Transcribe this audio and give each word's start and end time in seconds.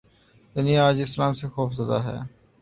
دنیا 0.55 0.81
آج 0.87 0.97
اسلام 1.01 1.33
سے 1.33 1.45
خوف 1.49 1.69
زدہ 1.73 1.99
ہے۔ 2.03 2.17